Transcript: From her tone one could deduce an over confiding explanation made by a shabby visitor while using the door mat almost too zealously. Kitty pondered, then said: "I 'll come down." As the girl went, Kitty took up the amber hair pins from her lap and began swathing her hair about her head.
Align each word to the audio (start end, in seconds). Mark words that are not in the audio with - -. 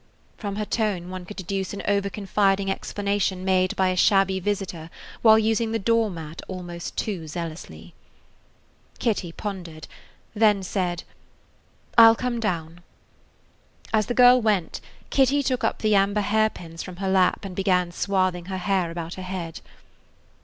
From 0.35 0.55
her 0.55 0.65
tone 0.65 1.11
one 1.11 1.25
could 1.27 1.37
deduce 1.37 1.75
an 1.75 1.83
over 1.87 2.09
confiding 2.09 2.71
explanation 2.71 3.45
made 3.45 3.75
by 3.75 3.89
a 3.89 3.95
shabby 3.95 4.39
visitor 4.39 4.89
while 5.21 5.37
using 5.37 5.73
the 5.73 5.77
door 5.77 6.09
mat 6.09 6.41
almost 6.47 6.97
too 6.97 7.27
zealously. 7.27 7.93
Kitty 8.97 9.31
pondered, 9.31 9.87
then 10.33 10.63
said: 10.63 11.03
"I 11.99 12.07
'll 12.09 12.15
come 12.15 12.39
down." 12.39 12.81
As 13.93 14.07
the 14.07 14.15
girl 14.15 14.41
went, 14.41 14.81
Kitty 15.11 15.43
took 15.43 15.63
up 15.63 15.83
the 15.83 15.93
amber 15.93 16.21
hair 16.21 16.49
pins 16.49 16.81
from 16.81 16.95
her 16.95 17.07
lap 17.07 17.45
and 17.45 17.55
began 17.55 17.91
swathing 17.91 18.45
her 18.45 18.57
hair 18.57 18.89
about 18.89 19.13
her 19.13 19.21
head. 19.21 19.59